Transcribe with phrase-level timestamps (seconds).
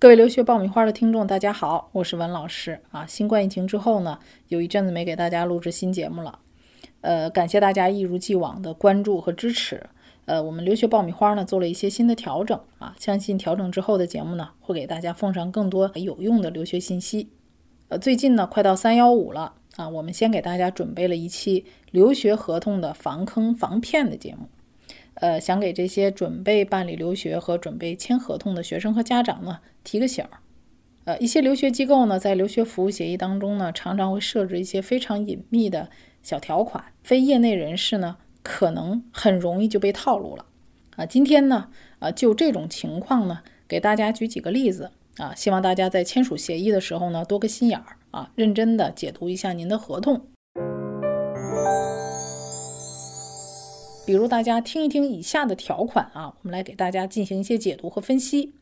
[0.00, 3.04] 各位留学爆米花的听众，大家好，我是文老师啊。
[3.04, 6.38] 新冠疫情之后呢，有一阵子没给大家录制新节目了，
[7.02, 9.90] 呃，感谢大家一如既往的关注和支持。
[10.24, 17.28] 呃，我们留学爆米花呢做了一些新的调整啊，相信调整之后的节目呢，会给大家奉上更多有用的留学信息。
[17.88, 24.48] 呃，最近呢快到三幺五了啊，我们先给大家准备了一期留学合同的防坑防骗的节目。
[25.14, 30.40] 呃，想给这些准备办理留学和准备签合同的学生和家长呢提个醒儿。
[31.04, 35.90] 呃，一些留学机构呢，在留学服务协议当中呢，常常会设置一些非常隐秘的
[36.22, 40.46] 小条款，非业内人士呢，可能很容易就被套路了。
[40.96, 41.68] 啊，今天呢，
[41.98, 50.26] 啊，就这种情况呢，给大家举几个例子啊，希望大家在签署协议的时候呢，多个心眼儿啊，认真的解读一下您的合同。
[54.10, 58.52] 比如大家听一听以下的条款啊，我们来给大家进行一些解读和分析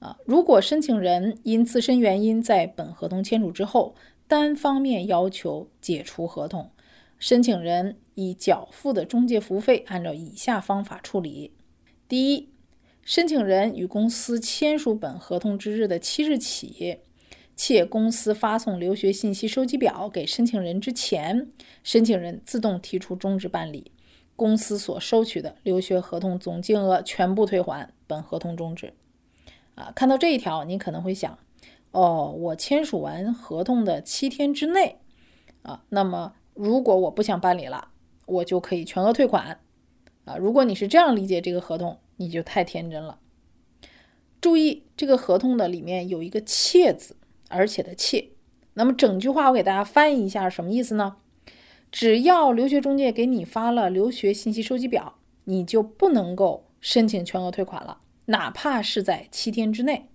[0.00, 0.16] 啊。
[0.24, 3.94] 如果申请人因自身原因在本合同签署之后
[4.26, 6.72] 单方面要求解除合同，
[7.20, 11.52] 申请人已缴付的中介服务费按照以下方法处理：
[12.08, 12.48] 第一，
[13.04, 16.98] 申请人与公司签署本合同之日的七日起，
[17.54, 21.46] 且公司发送留学信息收集表给申请人之前，
[21.84, 23.92] 申请人自动提出终止办理。
[24.40, 28.94] 公司所收取的留学合同总金额全部退还，本合同终止。
[29.74, 31.38] 啊，看到这一条，你可能会想，
[31.90, 34.98] 哦，我签署完合同的七天之内，
[35.60, 37.88] 啊，那么如果我不想办理了，
[38.24, 39.60] 我就可以全额退款。
[40.24, 43.18] 啊，如果你是这样理解这个合同，你就太天真了。
[44.40, 47.14] 注意，这个合同的里面有一个“且”字，
[47.50, 48.30] 而且的“且”。
[48.72, 51.16] 那么整句话我给大家翻译一下，什么意思呢？
[51.90, 60.08] 只要留学中介给你发了留学信息收集表，你就不能够申请全额退款了，哪怕是在七天之内。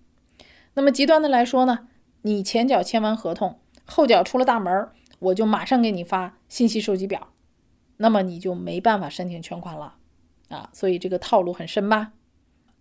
[0.75, 1.87] 那么极端的来说呢，
[2.21, 7.33] 你前脚签完合同，后脚出了大门，我就马上给你发信息收集表，
[7.97, 9.95] 那么你就没办法申请全款了
[10.49, 10.69] 啊！
[10.73, 12.13] 所以这个套路很深吧？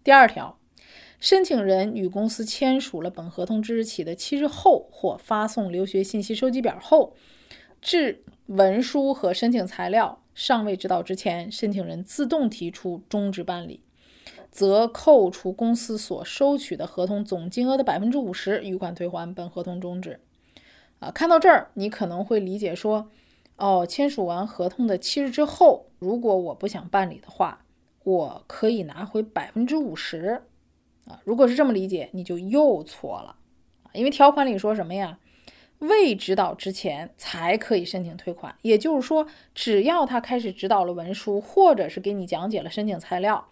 [0.02, 0.58] 第二条，
[1.18, 7.14] 申请人与公司签署了本合同之日起的七日后，或发送留学信息收集表后，
[7.84, 13.82] 至文书和申请材料尚未知到之前，申请人自动提出终止办理，
[14.50, 20.18] 则扣除公司所收取的合同总金额的百分之五十，余款退还，本合同终止。
[20.98, 23.10] 啊，看到这儿，你可能会理解说，
[23.56, 27.66] 哦，签署完合同的七日之后，如果我不想办理的话，
[28.04, 30.40] 我可以拿回百分之五十。
[31.04, 33.36] 啊，如果是这么理解，你就又错了。
[33.92, 35.18] 因为条款里说什么呀？
[35.88, 43.48] 未指导之前才可以申请退款，也就是说，只要他开始指导了文书，或者是给你讲解了申请材料，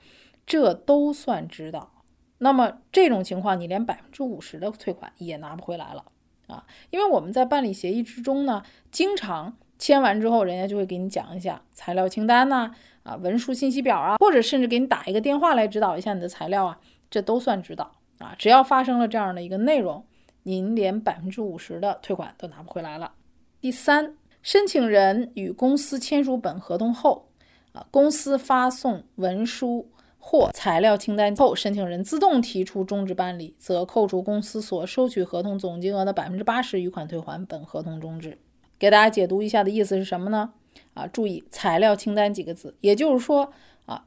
[0.47, 1.91] 这都算指导。
[2.39, 6.05] 那么这种情况，你连百分之五十的退款也拿不回来了
[6.49, 6.65] 啊！
[6.91, 12.73] 因为我们在办理协议之中呢，经常签完之后，人家就会给你讲一下材料清单呐，
[13.03, 16.79] 啊，文书信息表啊，或者甚至给你打一个电话来指导一下你的材料啊，
[17.11, 18.35] 这都算指导啊！
[18.39, 20.05] 只要发生了这样的一个内容。
[20.45, 23.13] 您连百分之五十的退款都拿不回来了。
[23.61, 27.29] 第三，申请人与公司签署本合同后，
[27.73, 29.89] 啊，公司发送文书
[30.19, 38.39] 或材料清单后，申请人自动提出终止办理，则扣除公司所收取合同总金额的百分之八十，余款退还，本合同终止。
[38.79, 40.53] 给大家解读一下的意思是什么呢？
[40.95, 43.53] 啊，注意“材料清单”几个字，也就是说，
[43.87, 44.05] 啊，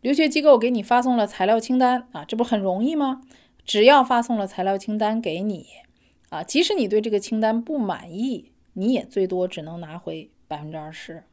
[0.00, 3.20] 留学机构给你发送了材料清单，啊，这不很容易吗？
[3.66, 5.66] 只要发送了材料清单给你，
[6.28, 11.24] 啊，即使你对这个清单不满意，你也最多只能拿回百分之二十。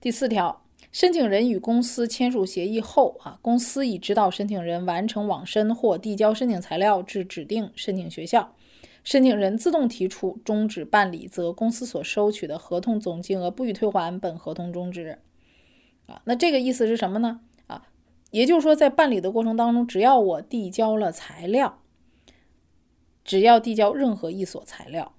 [0.00, 0.62] 第四条，
[0.92, 8.54] 申请人与公司签署协议后，啊，公司已指导申请人完成网申或递交申请材料至指定申请学校，
[9.02, 15.18] 申请人自动提出终止办理，则公司所收取的合同总金额不予退还，本合同终止。
[16.06, 17.40] 啊，那这个意思是什么呢？
[18.30, 21.80] 也就是说，在办理的过程当中，只要我递交了材料，
[23.24, 25.14] 只要递交任何一所材料，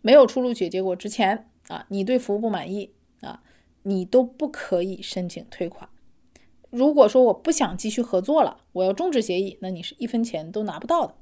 [0.00, 3.42] 没有出录取结果之前啊，你对服务不满意啊，
[3.84, 5.88] 你都不可以申请退款。
[6.70, 11.14] 如果说我不想继续合作了，我要终止协议，那你是一分钱都拿不到的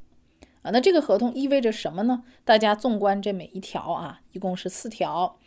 [0.63, 0.71] 啊。
[0.71, 2.23] 那这个合同意味着什么呢？
[2.45, 5.39] 大家纵观这每一条啊，一共是四条，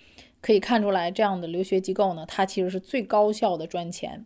[0.42, 4.26] 可以看出来，这样的留学机构呢，它其实是最高效的赚钱。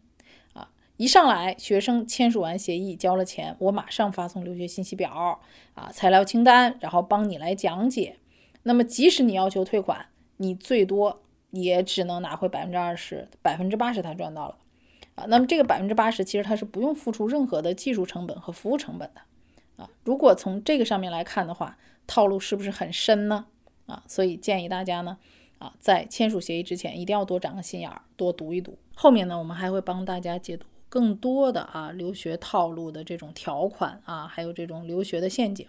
[0.98, 5.40] 一上来，学生签署完协议，交了钱，我马上发送留学信息表
[5.76, 8.18] 啊，材料清单，然后帮你来讲解。
[8.64, 10.08] 那么，即使你要求退款，
[10.38, 11.22] 你最多
[11.52, 14.58] 也只能拿回百分之二十，百分之八十他赚到了
[15.14, 15.26] 啊。
[15.28, 19.22] 那么这个百分之八十其实他是不用付出任何的技术成本和服务成本的
[19.84, 19.88] 啊。
[20.04, 21.78] 如果从这个上面来看的话，
[22.08, 23.46] 套路是不是很深呢？
[23.86, 25.20] 啊，所以建议大家呢，
[25.60, 28.80] 啊，在签署协议之前一定要多长个心眼儿，多读一读。
[28.96, 35.66] 后面呢，我们还会帮大家解读更多的啊留学套路的这种条款啊，还有这种留学的陷阱，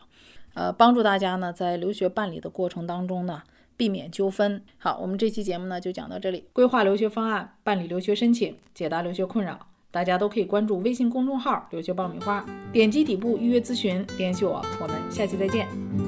[0.54, 3.42] 呃，帮助大家呢在留学办理的过程当中呢。
[3.76, 4.60] 避免纠纷。
[4.76, 6.42] 好，我们这期节目呢就讲到这里。
[6.52, 9.56] 规划留学方案，办理留学申请，解答留学困扰，
[9.92, 12.44] 大家都可以关注微信公众号“留学爆米花”，
[12.74, 14.60] 点击底部预约咨询，联系我。
[14.80, 16.07] 我们下期再见。